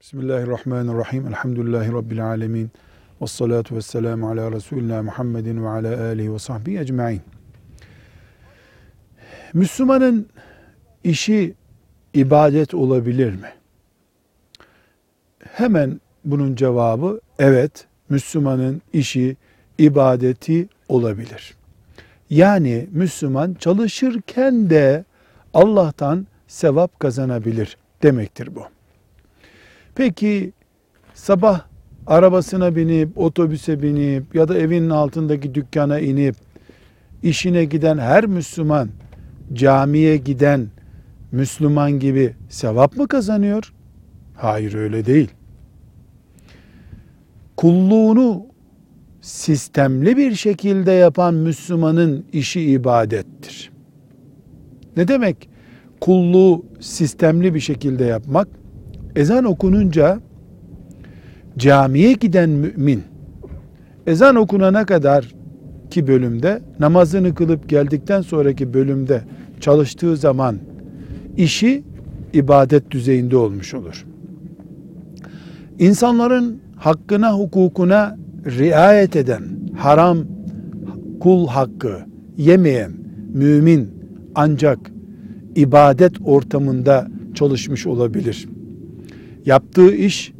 Bismillahirrahmanirrahim. 0.00 1.26
Elhamdülillahi 1.26 1.92
Rabbil 1.92 2.26
alemin. 2.26 2.70
Ve 3.22 3.26
salatu 3.26 3.76
ve 3.76 3.82
selamu 3.82 4.30
ala 4.30 4.52
Resulina 4.52 5.02
Muhammedin 5.02 5.64
ve 5.64 5.68
ala 5.68 6.04
alihi 6.04 6.32
ve 6.32 6.38
sahbihi 6.38 6.78
ecma'in. 6.78 7.22
Müslümanın 9.52 10.26
işi 11.04 11.54
ibadet 12.14 12.74
olabilir 12.74 13.32
mi? 13.32 13.52
Hemen 15.52 16.00
bunun 16.24 16.54
cevabı 16.54 17.20
evet, 17.38 17.86
Müslümanın 18.08 18.82
işi 18.92 19.36
ibadeti 19.78 20.68
olabilir. 20.88 21.56
Yani 22.30 22.88
Müslüman 22.92 23.54
çalışırken 23.54 24.70
de 24.70 25.04
Allah'tan 25.54 26.26
sevap 26.46 27.00
kazanabilir 27.00 27.76
demektir 28.02 28.54
bu. 28.54 28.77
Peki 29.98 30.52
sabah 31.14 31.60
arabasına 32.06 32.76
binip, 32.76 33.18
otobüse 33.18 33.82
binip 33.82 34.34
ya 34.34 34.48
da 34.48 34.58
evinin 34.58 34.90
altındaki 34.90 35.54
dükkana 35.54 36.00
inip 36.00 36.34
işine 37.22 37.64
giden 37.64 37.98
her 37.98 38.26
Müslüman 38.26 38.88
camiye 39.52 40.16
giden 40.16 40.68
Müslüman 41.32 41.92
gibi 41.92 42.34
sevap 42.48 42.96
mı 42.96 43.08
kazanıyor? 43.08 43.72
Hayır 44.34 44.74
öyle 44.74 45.06
değil. 45.06 45.30
Kulluğunu 47.56 48.46
sistemli 49.20 50.16
bir 50.16 50.34
şekilde 50.34 50.92
yapan 50.92 51.34
Müslümanın 51.34 52.24
işi 52.32 52.60
ibadettir. 52.60 53.70
Ne 54.96 55.08
demek? 55.08 55.48
Kulluğu 56.00 56.64
sistemli 56.80 57.54
bir 57.54 57.60
şekilde 57.60 58.04
yapmak 58.04 58.48
ezan 59.18 59.44
okununca 59.44 60.18
camiye 61.58 62.12
giden 62.12 62.50
mümin 62.50 63.02
ezan 64.06 64.36
okunana 64.36 64.86
kadar 64.86 65.34
ki 65.90 66.06
bölümde 66.06 66.60
namazını 66.80 67.34
kılıp 67.34 67.68
geldikten 67.68 68.20
sonraki 68.20 68.74
bölümde 68.74 69.22
çalıştığı 69.60 70.16
zaman 70.16 70.56
işi 71.36 71.82
ibadet 72.32 72.90
düzeyinde 72.90 73.36
olmuş 73.36 73.74
olur. 73.74 74.04
İnsanların 75.78 76.60
hakkına, 76.76 77.34
hukukuna 77.34 78.16
riayet 78.46 79.16
eden, 79.16 79.42
haram 79.76 80.18
kul 81.20 81.46
hakkı 81.46 81.98
yemeyen 82.36 82.92
mümin 83.34 83.90
ancak 84.34 84.78
ibadet 85.54 86.12
ortamında 86.24 87.08
çalışmış 87.34 87.86
olabilir 87.86 88.48
yaptığı 89.48 89.94
iş 89.94 90.32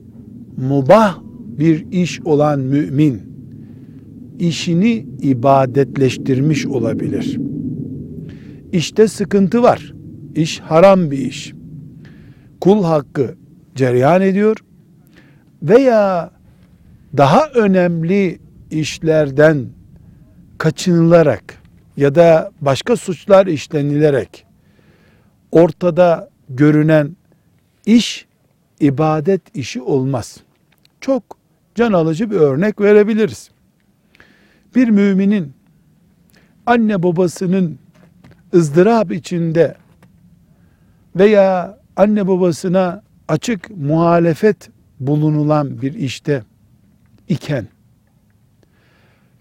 mubah 0.56 1.18
bir 1.58 1.92
iş 1.92 2.20
olan 2.20 2.60
mümin 2.60 3.22
işini 4.38 5.06
ibadetleştirmiş 5.22 6.66
olabilir. 6.66 7.38
İşte 8.72 9.08
sıkıntı 9.08 9.62
var. 9.62 9.94
İş 10.34 10.60
haram 10.60 11.10
bir 11.10 11.18
iş. 11.18 11.54
Kul 12.60 12.84
hakkı 12.84 13.34
cereyan 13.74 14.22
ediyor 14.22 14.56
veya 15.62 16.30
daha 17.16 17.46
önemli 17.48 18.38
işlerden 18.70 19.66
kaçınılarak 20.58 21.62
ya 21.96 22.14
da 22.14 22.50
başka 22.60 22.96
suçlar 22.96 23.46
işlenilerek 23.46 24.44
ortada 25.52 26.30
görünen 26.48 27.16
iş 27.86 28.27
ibadet 28.80 29.56
işi 29.56 29.82
olmaz. 29.82 30.40
Çok 31.00 31.22
can 31.74 31.92
alıcı 31.92 32.30
bir 32.30 32.36
örnek 32.36 32.80
verebiliriz. 32.80 33.50
Bir 34.74 34.88
müminin 34.88 35.52
anne 36.66 37.02
babasının 37.02 37.78
ızdırap 38.54 39.12
içinde 39.12 39.76
veya 41.16 41.78
anne 41.96 42.28
babasına 42.28 43.02
açık 43.28 43.70
muhalefet 43.70 44.70
bulunulan 45.00 45.82
bir 45.82 45.94
işte 45.94 46.42
iken 47.28 47.68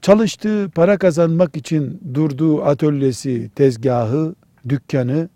çalıştığı 0.01 0.69
para 0.75 0.97
kazanmak 0.97 1.57
için 1.57 2.01
durduğu 2.13 2.63
atölyesi, 2.63 3.49
tezgahı, 3.55 4.35
dükkanı 4.69 5.29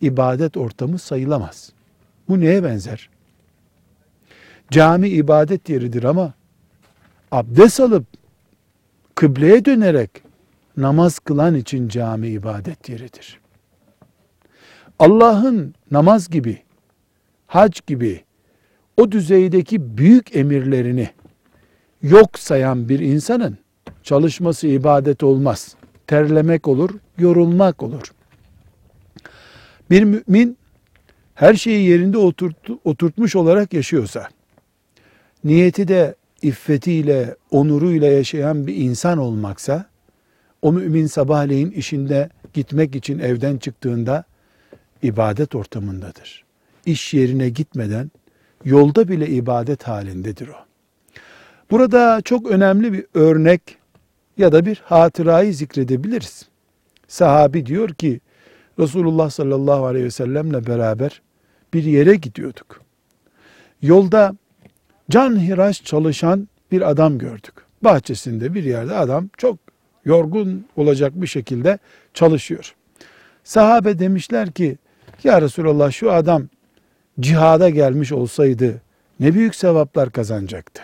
ibadet 0.00 0.56
ortamı 0.56 0.98
sayılamaz. 0.98 1.72
Bu 2.28 2.40
neye 2.40 2.64
benzer? 2.64 3.08
Cami 4.72 5.08
ibadet 5.08 5.68
yeridir 5.68 6.04
ama 6.04 6.32
abdest 7.30 7.80
alıp 7.80 8.04
kıbleye 9.14 9.64
dönerek 9.64 10.10
namaz 10.76 11.18
kılan 11.18 11.54
için 11.54 11.88
cami 11.88 12.28
ibadet 12.28 12.88
yeridir. 12.88 13.40
Allah'ın 14.98 15.74
namaz 15.90 16.30
gibi, 16.30 16.62
hac 17.46 17.80
gibi 17.86 18.24
o 18.96 19.12
düzeydeki 19.12 19.98
büyük 19.98 20.36
emirlerini 20.36 21.10
yok 22.02 22.38
sayan 22.38 22.88
bir 22.88 23.00
insanın 23.00 23.58
çalışması 24.02 24.66
ibadet 24.66 25.22
olmaz. 25.22 25.76
Terlemek 26.06 26.68
olur, 26.68 26.90
yorulmak 27.18 27.82
olur. 27.82 28.12
Bir 29.90 30.04
mümin 30.04 30.56
her 31.34 31.54
şeyi 31.54 31.88
yerinde 31.88 32.18
oturtmuş 32.84 33.36
olarak 33.36 33.72
yaşıyorsa, 33.72 34.28
niyeti 35.44 35.88
de 35.88 36.14
iffetiyle, 36.42 37.36
onuruyla 37.50 38.08
yaşayan 38.08 38.66
bir 38.66 38.76
insan 38.76 39.18
olmaksa, 39.18 39.86
o 40.62 40.72
mümin 40.72 41.06
sabahleyin 41.06 41.70
işinde 41.70 42.28
gitmek 42.54 42.96
için 42.96 43.18
evden 43.18 43.56
çıktığında 43.56 44.24
ibadet 45.02 45.54
ortamındadır. 45.54 46.44
İş 46.86 47.14
yerine 47.14 47.48
gitmeden 47.48 48.10
yolda 48.64 49.08
bile 49.08 49.28
ibadet 49.28 49.82
halindedir 49.82 50.48
o. 50.48 50.56
Burada 51.70 52.20
çok 52.24 52.50
önemli 52.50 52.92
bir 52.92 53.06
örnek 53.14 53.78
ya 54.38 54.52
da 54.52 54.66
bir 54.66 54.82
hatırayı 54.84 55.54
zikredebiliriz. 55.54 56.48
Sahabi 57.08 57.66
diyor 57.66 57.88
ki 57.88 58.20
Resulullah 58.78 59.30
sallallahu 59.30 59.86
aleyhi 59.86 60.04
ve 60.04 60.10
sellemle 60.10 60.66
beraber 60.66 61.22
bir 61.74 61.84
yere 61.84 62.14
gidiyorduk. 62.14 62.82
Yolda 63.82 64.34
can 65.10 65.40
hiraş 65.40 65.84
çalışan 65.84 66.48
bir 66.72 66.90
adam 66.90 67.18
gördük. 67.18 67.54
Bahçesinde 67.82 68.54
bir 68.54 68.64
yerde 68.64 68.94
adam 68.94 69.28
çok 69.36 69.58
yorgun 70.04 70.66
olacak 70.76 71.12
bir 71.14 71.26
şekilde 71.26 71.78
çalışıyor. 72.14 72.74
Sahabe 73.44 73.98
demişler 73.98 74.50
ki 74.50 74.78
ya 75.24 75.42
Resulallah 75.42 75.90
şu 75.90 76.12
adam 76.12 76.48
cihada 77.20 77.70
gelmiş 77.70 78.12
olsaydı 78.12 78.82
ne 79.20 79.34
büyük 79.34 79.54
sevaplar 79.54 80.10
kazanacaktı. 80.10 80.82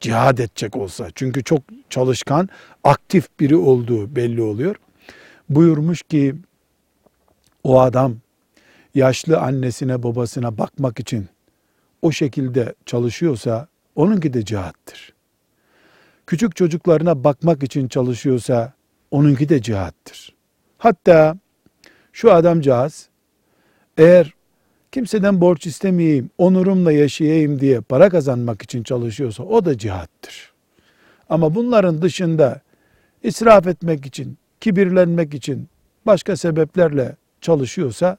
Cihad 0.00 0.38
edecek 0.38 0.76
olsa. 0.76 1.08
Çünkü 1.14 1.44
çok 1.44 1.60
çalışkan, 1.90 2.48
aktif 2.84 3.40
biri 3.40 3.56
olduğu 3.56 4.16
belli 4.16 4.42
oluyor. 4.42 4.76
Buyurmuş 5.48 6.02
ki 6.02 6.34
o 7.64 7.80
adam 7.80 8.16
yaşlı 8.94 9.38
annesine 9.38 10.02
babasına 10.02 10.58
bakmak 10.58 11.00
için 11.00 11.28
o 12.02 12.12
şekilde 12.12 12.74
çalışıyorsa 12.86 13.68
onunki 13.94 14.32
de 14.32 14.44
cihattır. 14.44 15.12
Küçük 16.26 16.56
çocuklarına 16.56 17.24
bakmak 17.24 17.62
için 17.62 17.88
çalışıyorsa 17.88 18.72
onunki 19.10 19.48
de 19.48 19.62
cihattır. 19.62 20.34
Hatta 20.78 21.36
şu 22.12 22.32
adamcağız 22.32 23.08
eğer 23.98 24.34
kimseden 24.92 25.40
borç 25.40 25.66
istemeyeyim, 25.66 26.30
onurumla 26.38 26.92
yaşayayım 26.92 27.60
diye 27.60 27.80
para 27.80 28.08
kazanmak 28.08 28.62
için 28.62 28.82
çalışıyorsa 28.82 29.42
o 29.42 29.64
da 29.64 29.78
cihattır. 29.78 30.52
Ama 31.28 31.54
bunların 31.54 32.02
dışında 32.02 32.60
israf 33.22 33.66
etmek 33.66 34.06
için, 34.06 34.38
kibirlenmek 34.60 35.34
için 35.34 35.68
başka 36.06 36.36
sebeplerle 36.36 37.16
çalışıyorsa 37.40 38.16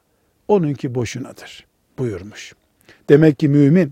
onunki 0.47 0.95
boşunadır 0.95 1.65
buyurmuş. 1.97 2.53
Demek 3.09 3.39
ki 3.39 3.47
mümin 3.50 3.91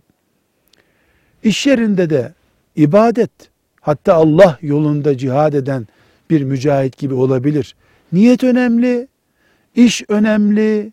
iş 1.44 1.68
yerinde 1.68 2.10
de 2.10 2.34
ibadet 2.76 3.32
hatta 3.82 4.14
Allah 4.14 4.58
yolunda 4.62 5.18
cihad 5.18 5.54
eden 5.54 5.88
bir 6.30 6.44
mücahit 6.44 6.98
gibi 6.98 7.14
olabilir. 7.14 7.76
Niyet 8.12 8.44
önemli, 8.44 9.08
iş 9.76 10.04
önemli, 10.08 10.92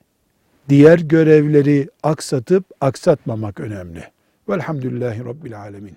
diğer 0.68 0.98
görevleri 0.98 1.88
aksatıp 2.02 2.64
aksatmamak 2.80 3.60
önemli. 3.60 4.04
Velhamdülillahi 4.48 5.24
Rabbil 5.24 5.60
Alemin. 5.60 5.96